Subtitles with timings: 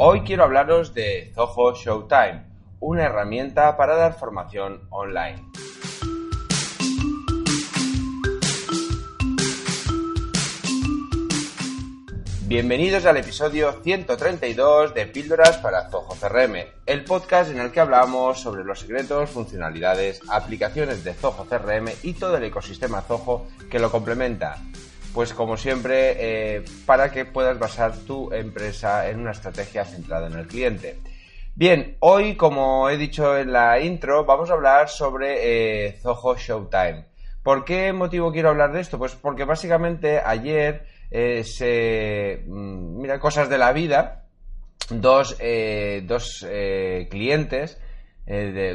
[0.00, 2.44] Hoy quiero hablaros de Zoho Showtime,
[2.78, 5.44] una herramienta para dar formación online.
[12.46, 18.40] Bienvenidos al episodio 132 de Píldoras para Zoho CRM, el podcast en el que hablamos
[18.40, 23.90] sobre los secretos, funcionalidades, aplicaciones de Zoho CRM y todo el ecosistema Zoho que lo
[23.90, 24.58] complementa.
[25.14, 30.34] Pues como siempre, eh, para que puedas basar tu empresa en una estrategia centrada en
[30.34, 30.98] el cliente.
[31.54, 37.06] Bien, hoy, como he dicho en la intro, vamos a hablar sobre eh, Zoho Showtime.
[37.42, 38.98] ¿Por qué motivo quiero hablar de esto?
[38.98, 44.26] Pues porque básicamente ayer eh, se, mm, mira, cosas de la vida,
[44.90, 45.36] dos,
[46.02, 46.46] dos
[47.10, 47.80] clientes,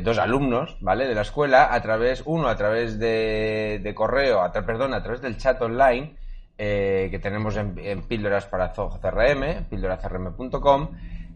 [0.01, 1.07] dos alumnos, ¿vale?
[1.07, 5.61] De la escuela, a través, uno a través de, correo, perdón, a través del chat
[5.61, 6.15] online,
[6.57, 10.89] que tenemos en, píldoras para CRM, píldoracrm.com,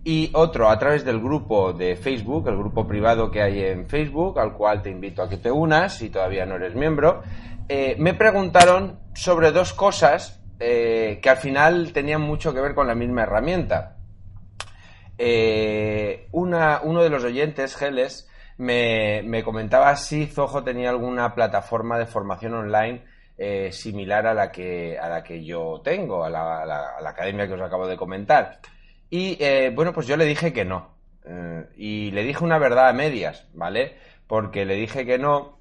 [0.04, 4.40] y otro a través del grupo de Facebook, el grupo privado que hay en Facebook,
[4.40, 7.24] al cual te invito a que te unas si todavía no eres miembro,
[7.98, 12.96] me preguntaron sobre dos cosas eh, que al final tenían mucho que ver con la
[12.96, 13.98] misma herramienta.
[15.18, 22.56] Eh, uno de los oyentes, Geles, me, comentaba si Zoho tenía alguna plataforma de formación
[22.56, 23.04] online
[23.38, 27.62] eh, similar a la, que, a la que yo tengo, a la, academia que os
[27.62, 28.60] acabo de comentar.
[29.10, 29.38] Y
[29.74, 30.96] bueno, pues yo le dije que no.
[31.78, 33.96] y le dije una verdad a medias, ¿vale?
[34.28, 35.58] Porque le dije que no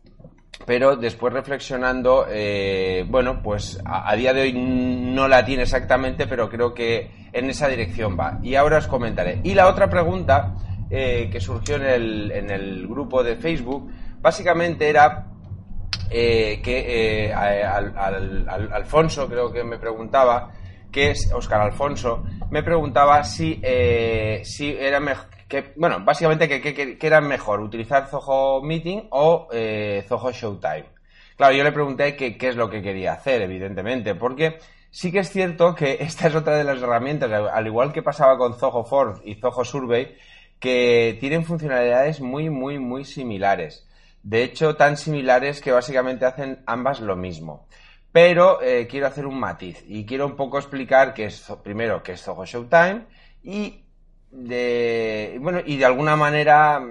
[0.65, 6.49] pero después reflexionando, eh, bueno, pues a, día de hoy no la tiene exactamente, pero
[6.49, 8.39] creo que en esa dirección va.
[8.43, 9.41] Y ahora os comentaré.
[9.45, 10.55] Y la otra pregunta
[10.91, 13.91] eh, que surgió en el, en el, grupo de Facebook,
[14.21, 15.27] básicamente era
[16.11, 17.33] eh, que
[18.73, 20.53] Alfonso, creo que me preguntaba,
[20.91, 23.61] que es Oscar Alfonso, me preguntaba si,
[24.45, 27.61] si era mejor que, bueno, básicamente, ¿qué era mejor?
[27.61, 30.87] ¿Utilizar Zoho Meeting o eh, Zoho Showtime?
[31.37, 34.59] Claro, yo le pregunté qué es lo que quería hacer, evidentemente, porque
[34.91, 38.37] sí que es cierto que esta es otra de las herramientas, al igual que pasaba
[38.37, 40.17] con Zoho Force y Zoho Survey,
[40.59, 43.86] que tienen funcionalidades muy, muy, muy similares.
[44.27, 47.69] De hecho, tan similares que básicamente hacen ambas lo mismo.
[48.11, 52.13] Pero eh, quiero hacer un matiz y quiero un poco explicar qué es, primero, qué
[52.13, 53.07] es Zoho Showtime
[53.45, 53.85] y
[54.33, 56.83] de, bueno, y de alguna manera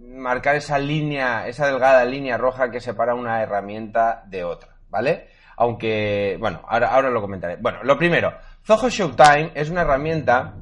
[0.00, 5.28] marcar esa línea, esa delgada línea roja que separa una herramienta de otra, ¿vale?
[5.58, 7.54] Aunque, bueno, ahora, ahora lo comentaré.
[7.54, 8.34] Bueno, lo primero,
[8.66, 10.56] Zoho Showtime es una herramienta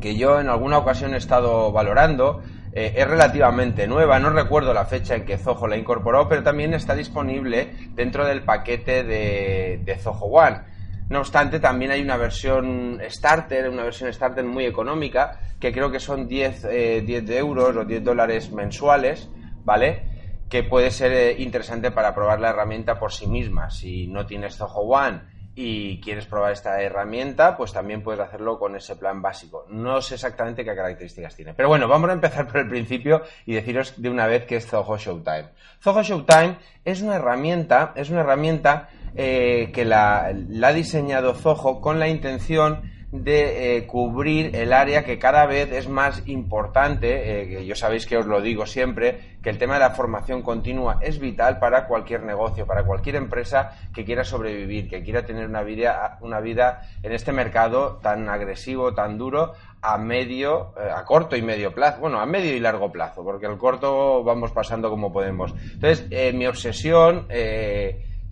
[0.00, 2.42] que yo en alguna ocasión he estado valorando.
[2.76, 6.74] Eh, es relativamente nueva, no recuerdo la fecha en que Zoho la incorporó, pero también
[6.74, 10.60] está disponible dentro del paquete de, Zoho One.
[11.08, 16.00] No obstante, también hay una versión starter, una versión starter muy económica, que creo que
[16.00, 19.28] son 10, eh, euros o 10 dólares mensuales,
[19.62, 20.08] ¿vale?
[20.50, 23.70] Que puede ser eh, interesante para probar la herramienta por sí misma.
[23.70, 28.74] Si no tienes Zoho One y quieres probar esta herramienta, pues también puedes hacerlo con
[28.74, 29.66] ese plan básico.
[29.68, 31.54] No sé exactamente qué características tiene.
[31.54, 34.66] Pero bueno, vamos a empezar por el principio y deciros de una vez qué es
[34.66, 35.50] Zoho Showtime.
[35.80, 42.00] Zoho Showtime es una herramienta, es una herramienta eh, que la, ha diseñado Zoho con
[42.00, 47.64] la intención de eh, cubrir el área que cada vez es más importante, eh, que
[47.64, 51.20] yo sabéis que os lo digo siempre, que el tema de la formación continua es
[51.20, 56.18] vital para cualquier negocio, para cualquier empresa que quiera sobrevivir, que quiera tener una vida,
[56.22, 61.72] una vida en este mercado tan agresivo, tan duro, a medio, a corto y medio
[61.72, 65.54] plazo, bueno, a medio y largo plazo, porque el corto vamos pasando como podemos.
[65.74, 67.26] Entonces, mi obsesión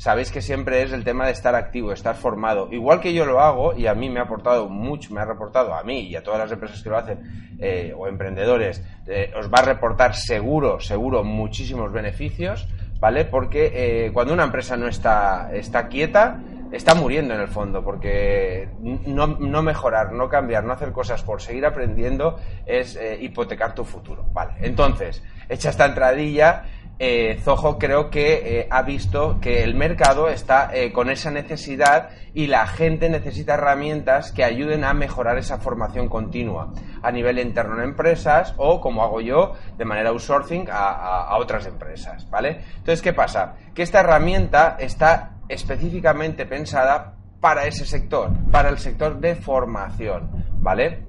[0.02, 2.66] sabéis que siempre es el tema de estar activo, estar formado.
[2.72, 5.74] Igual que yo lo hago y a mí me ha aportado mucho, me ha reportado
[5.74, 9.48] a mí y a todas las empresas que lo hacen eh, o emprendedores, eh, os
[9.48, 12.66] va a reportar seguro, seguro muchísimos beneficios,
[12.98, 13.24] ¿vale?
[13.26, 13.70] Porque
[14.06, 16.40] eh, cuando una empresa no está, está quieta,
[16.72, 21.40] está muriendo en el fondo, porque no, no, mejorar, no cambiar, no hacer cosas por
[21.40, 24.54] seguir aprendiendo es hipotecar tu futuro, ¿vale?
[24.62, 26.64] Entonces, hecha esta entradilla,
[26.98, 32.10] eh, Zoho creo que eh, ha visto que el mercado está eh, con esa necesidad
[32.32, 36.72] y la gente necesita herramientas que ayuden a mejorar esa formación continua
[37.02, 41.66] a nivel interno en empresas o, como hago yo, de manera outsourcing a, a otras
[41.66, 42.60] empresas, ¿vale?
[42.76, 43.56] Entonces, ¿qué pasa?
[43.74, 51.04] Que esta herramienta está específicamente pensada para ese sector, para el sector de formación, ¿vale?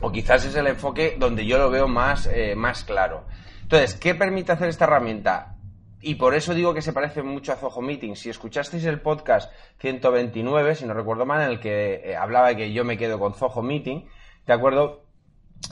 [0.00, 3.24] O quizás es el enfoque donde yo lo veo más, más claro.
[3.68, 5.56] Entonces, ¿qué permite hacer esta herramienta?
[6.00, 8.16] Y por eso digo que se parece mucho a Zoho Meeting.
[8.16, 12.56] Si escuchasteis el podcast 129, si no recuerdo mal, en el que eh, hablaba de
[12.56, 14.08] que yo me quedo con Zoho Meeting,
[14.46, 15.04] ¿de acuerdo?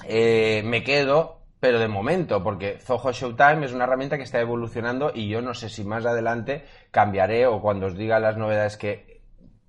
[0.05, 5.13] eh, me quedo, pero de momento, porque Zoho Showtime es una herramienta que está evolucionando
[5.15, 9.23] y yo no sé si más adelante cambiaré o cuando os diga las novedades que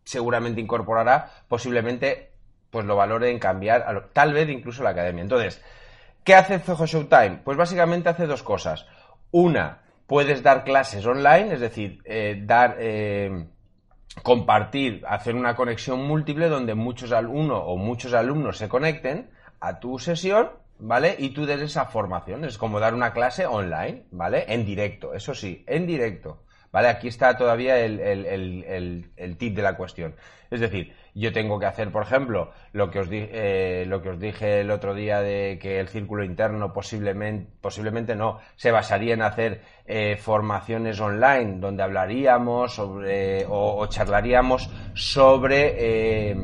[0.03, 2.33] seguramente incorporará, posiblemente
[2.69, 5.21] pues lo valore en cambiar, tal vez incluso la academia.
[5.21, 5.63] Entonces,
[6.27, 7.39] ¿qué hace Zoho Showtime?
[7.45, 8.85] Pues básicamente hace dos cosas.
[9.31, 12.75] Una, puedes dar clases online, es decir, eh, dar...
[12.79, 13.47] Eh,
[14.23, 19.29] compartir, hacer una conexión múltiple donde muchos alumnos o muchos alumnos se conecten
[19.59, 21.15] a tu sesión, ¿vale?
[21.19, 22.43] Y tú des esa formación.
[22.43, 24.45] Es como dar una clase online, ¿vale?
[24.47, 26.41] En directo, eso sí, en directo.
[26.71, 26.89] ¿Vale?
[26.89, 30.15] Aquí está todavía el, el, tip de la cuestión.
[30.51, 34.19] Es decir, yo tengo que hacer, por ejemplo, lo que os, eh, lo que os
[34.19, 39.21] dije el otro día de que el círculo interno posiblemente, posiblemente no, se basaría en
[39.21, 46.35] hacer eh, formaciones online donde hablaríamos sobre, o, o charlaríamos sobre...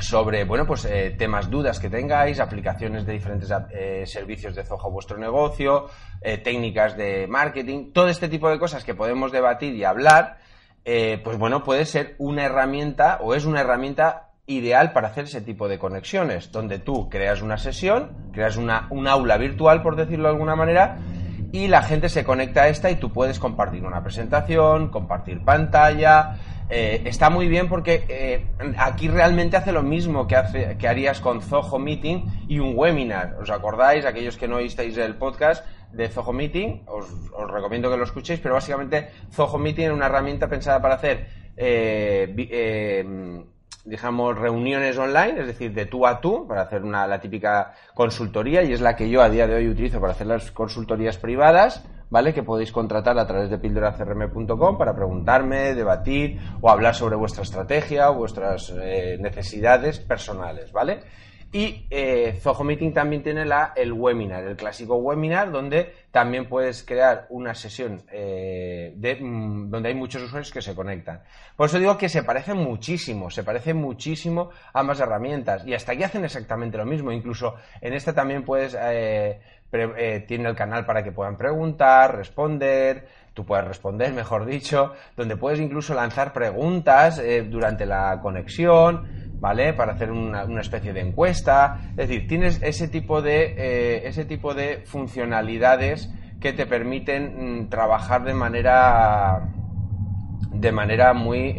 [0.00, 4.86] Sobre, bueno, pues eh, temas, dudas que tengáis, aplicaciones de diferentes eh, servicios de Zoho
[4.86, 5.86] a vuestro negocio,
[6.20, 10.38] eh, técnicas de marketing, todo este tipo de cosas que podemos debatir y hablar,
[10.84, 15.68] pues bueno, puede ser una herramienta o es una herramienta ideal para hacer ese tipo
[15.68, 20.34] de conexiones, donde tú creas una sesión, creas una, un aula virtual, por decirlo de
[20.34, 20.98] alguna manera,
[21.52, 26.36] y la gente se conecta a esta y tú puedes compartir una presentación, compartir pantalla,
[26.74, 28.46] eh, está muy bien porque eh,
[28.78, 33.36] aquí realmente hace lo mismo que, hace, que harías con Zoho Meeting y un webinar.
[33.42, 34.06] ¿Os acordáis?
[34.06, 37.06] Aquellos que no oísteis el podcast de Zoho Meeting, os,
[37.52, 41.26] recomiendo que lo escuchéis, pero básicamente Zoho Meeting es una herramienta pensada para hacer,
[41.58, 43.44] eh,
[43.84, 48.62] digamos, reuniones online, es decir, de tú a tú, para hacer una, la típica consultoría,
[48.62, 51.84] y es la que yo a día de hoy utilizo para hacer las consultorías privadas
[52.12, 52.34] ¿vale?
[52.34, 58.10] Que podéis contratar a través de pildoracrm.com para preguntarme, debatir o hablar sobre vuestra estrategia
[58.10, 61.00] o vuestras eh, necesidades personales, ¿vale?
[61.54, 66.82] Y eh, Zoho Meeting también tiene la, el webinar, el clásico webinar, donde también puedes
[66.82, 71.22] crear una sesión eh, mm, donde hay muchos usuarios que se conectan.
[71.54, 75.66] Por eso digo que se parecen muchísimo, se parecen muchísimo ambas herramientas.
[75.66, 77.12] Y hasta aquí hacen exactamente lo mismo.
[77.12, 79.38] Incluso en esta también puedes eh,
[79.74, 85.36] eh, tiene el canal para que puedan preguntar, responder, tú puedes responder, mejor dicho, donde
[85.36, 89.72] puedes incluso lanzar preguntas eh, durante la conexión, ¿vale?
[89.72, 91.80] Para hacer una, especie de encuesta.
[91.90, 96.08] Es decir, tienes ese tipo de, eh, ese tipo de funcionalidades
[96.40, 99.48] que te permiten mm, trabajar de manera
[100.52, 101.56] de manera muy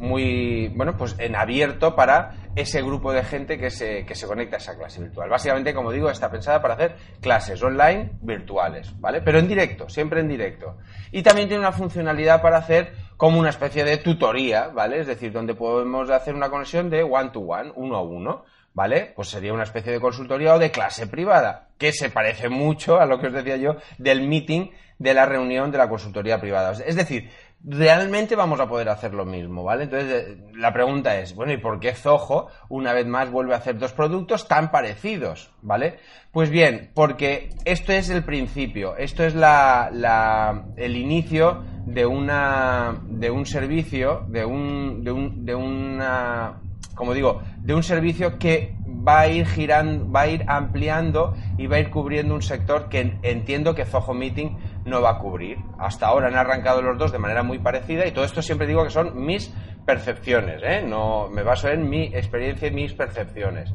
[0.00, 4.56] muy, bueno, pues en abierto para ese grupo de gente que se, que se conecta
[4.56, 5.28] a esa clase virtual.
[5.28, 9.20] Básicamente, como digo, está pensada para hacer clases online virtuales, ¿vale?
[9.20, 10.78] Pero en directo, siempre en directo.
[11.10, 15.00] Y también tiene una funcionalidad para hacer como una especie de tutoría, ¿vale?
[15.00, 18.44] Es decir, donde podemos hacer una conexión de one to one, uno a uno.
[18.76, 19.12] ¿Vale?
[19.14, 23.06] Pues sería una especie de consultoría o de clase privada, que se parece mucho a
[23.06, 26.72] lo que os decía yo del meeting de la reunión de la consultoría privada.
[26.84, 27.30] Es decir,
[27.66, 29.84] realmente vamos a poder hacer lo mismo, ¿vale?
[29.84, 33.58] Entonces, eh, la pregunta es, bueno, ¿y por qué Zoho una vez más vuelve a
[33.58, 35.98] hacer dos productos tan parecidos, ¿vale?
[36.30, 42.96] Pues bien, porque esto es el principio, esto es la, la, el inicio de una
[43.08, 46.60] de un servicio, de un, de un de una
[46.94, 51.66] como digo, de un servicio que va a ir girando, va a ir ampliando y
[51.66, 55.58] va a ir cubriendo un sector que entiendo que Zoho Meeting no va a cubrir.
[55.78, 58.84] Hasta ahora han arrancado los dos de manera muy parecida y todo esto siempre digo
[58.84, 59.52] que son mis
[59.84, 60.82] percepciones, ¿eh?
[60.86, 63.72] no me baso en mi experiencia y mis percepciones.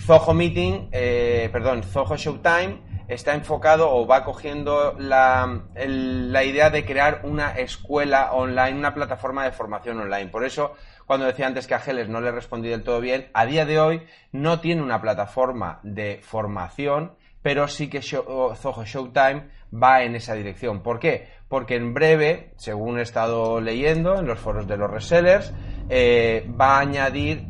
[0.00, 6.84] Zoho Meeting, eh, perdón, Zoho Showtime está enfocado o va cogiendo la, la idea de
[6.84, 10.28] crear una escuela online, una plataforma de formación online.
[10.28, 10.74] Por eso
[11.06, 13.80] cuando decía antes que a Geles no le respondí del todo bien, a día de
[13.80, 20.34] hoy no tiene una plataforma de formación, pero sí que Zoho Showtime va en esa
[20.34, 20.82] dirección.
[20.82, 21.28] ¿Por qué?
[21.48, 25.52] Porque en breve, según he estado leyendo en los foros de los resellers,
[25.88, 27.46] eh, va a añadir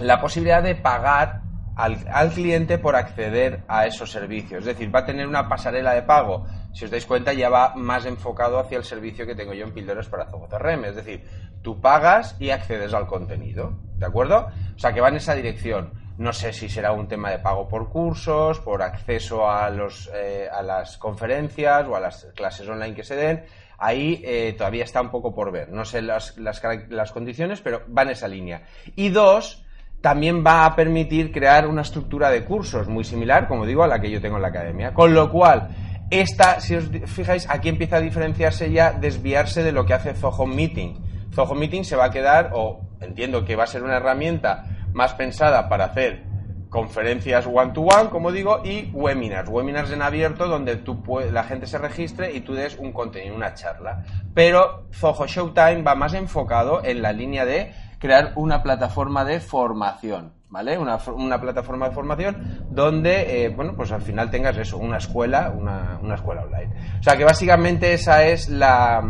[0.00, 1.42] la posibilidad de pagar
[1.76, 4.60] al, cliente por acceder a esos servicios.
[4.60, 6.46] Es decir, va a tener una pasarela de pago.
[6.72, 9.72] Si os dais cuenta, ya va más enfocado hacia el servicio que tengo yo en
[9.72, 10.84] Píldoras para Zoho CRM.
[10.84, 11.22] Es decir,
[11.66, 14.48] Tú pagas y accedes al contenido, ¿de acuerdo?
[14.74, 15.92] O sea, que va en esa dirección.
[16.18, 20.48] No sé si será un tema de pago por cursos, por acceso a, los, eh,
[20.50, 23.44] a las conferencias o a las clases online que se den.
[23.78, 25.70] Ahí eh, todavía está un poco por ver.
[25.70, 28.62] No sé las, las, las condiciones, pero va en esa línea.
[28.94, 29.66] Y dos,
[30.00, 34.00] también va a permitir crear una estructura de cursos muy similar, como digo, a la
[34.00, 34.94] que yo tengo en la academia.
[34.94, 35.68] Con lo cual,
[36.10, 40.46] esta, si os fijáis, aquí empieza a diferenciarse ya, desviarse de lo que hace Zoho
[40.46, 44.64] Meeting Zoho Meeting se va a quedar, o entiendo que va a ser una herramienta
[44.92, 46.24] más pensada para hacer
[46.68, 49.48] conferencias one-to-one, como digo, y webinars.
[49.48, 53.54] Webinars en abierto donde tú la gente se registre y tú des un contenido, una
[53.54, 54.04] charla.
[54.34, 60.34] Pero Zoho Showtime va más enfocado en la línea de crear una plataforma de formación.
[60.48, 60.78] ¿Vale?
[60.78, 66.14] Una, plataforma de formación donde, eh, bueno, pues al final tengas eso, una escuela, una,
[66.14, 66.72] escuela online.
[67.00, 69.02] O sea que básicamente esa es la,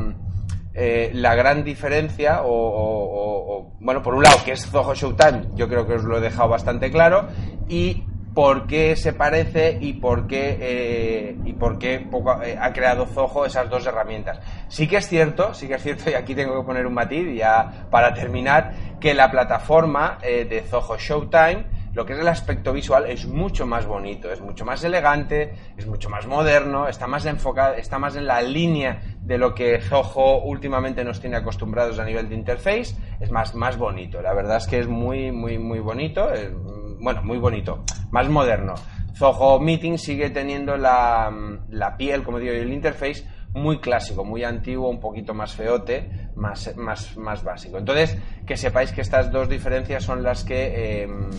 [0.76, 5.87] eh, la gran diferencia, o, bueno, por un lado, que es Zoho Showtime, yo creo
[5.87, 7.28] que os lo he dejado bastante claro,
[7.68, 8.04] y
[8.35, 13.47] por qué se parece y por qué, eh, y por qué poco, ha creado Zoho
[13.47, 14.38] esas dos herramientas.
[14.68, 17.35] Sí que es cierto, sí que es cierto, y aquí tengo que poner un matiz
[17.35, 21.64] ya para terminar, que la plataforma eh, de Zoho Showtime,
[21.97, 25.87] lo que es el aspecto visual, es mucho más bonito, es mucho más elegante, es
[25.87, 30.43] mucho más moderno, está más enfocado, está más en la línea de lo que Zoho
[30.43, 34.21] últimamente nos tiene acostumbrados a nivel de interface, es más, más bonito.
[34.21, 36.29] La verdad es que es muy, muy, muy bonito,
[37.00, 38.75] bueno, muy bonito, más moderno.
[39.15, 41.33] Zoho Meeting sigue teniendo la,
[41.71, 43.25] la piel, como digo, el interface
[43.57, 47.79] muy clásico, muy antiguo, un poquito más feote, más, más, más básico.
[47.79, 51.31] Entonces, que sepáis que estas dos diferencias son las que, em,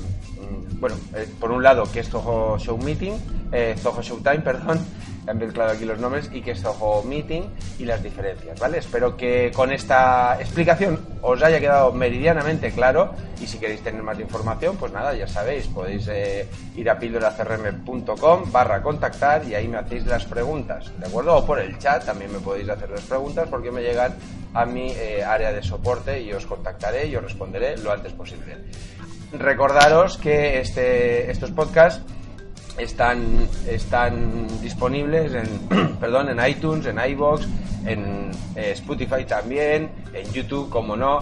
[0.79, 3.13] bueno, eh, por un lado, que es Zoho Show Meeting,
[3.51, 4.79] eh, Zoho Showtime, perdón,
[5.27, 7.43] he mezclado aquí los nombres, y que es Zoho Meeting
[7.79, 8.79] y las diferencias, ¿vale?
[8.79, 14.19] Espero que con esta explicación os haya quedado meridianamente claro y si queréis tener más
[14.19, 19.77] información, pues nada, ya sabéis, podéis eh, ir a píldoracrm.com barra contactar y ahí me
[19.77, 21.35] hacéis las preguntas, ¿de acuerdo?
[21.35, 24.15] O por el chat también me podéis hacer las preguntas porque me llegan
[24.53, 28.57] a mi eh, área de soporte y os contactaré y os responderé lo antes posible.
[29.33, 32.01] Recordaros que este, estos podcasts
[32.77, 37.47] están, están disponibles en, perdón, en iTunes, en iBox,
[37.85, 41.19] en eh, Spotify también, en YouTube, como no.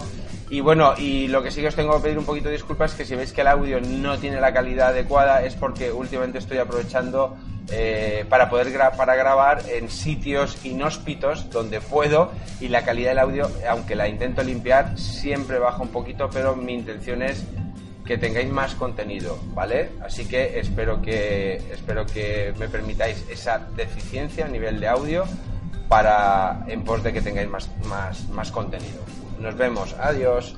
[0.48, 2.92] Y bueno, y lo que sí que os tengo que pedir un poquito de disculpas
[2.92, 6.38] es que si veis que el audio no tiene la calidad adecuada es porque últimamente
[6.38, 7.36] estoy aprovechando
[7.72, 13.50] eh, para poder para grabar en sitios inhóspitos donde puedo y la calidad del audio,
[13.68, 17.44] aunque la intento limpiar, siempre baja un poquito, pero mi intención es
[18.06, 19.90] que tengáis más contenido, ¿vale?
[20.00, 25.24] Así que espero que espero que me permitáis esa deficiencia a nivel de audio
[25.88, 29.00] para en pos de que tengáis más, más, más contenido.
[29.40, 30.56] Nos vemos, adiós.